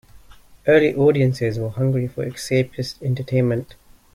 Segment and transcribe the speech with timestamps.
[0.67, 3.75] Early audiences were hungry for escapist entertainment.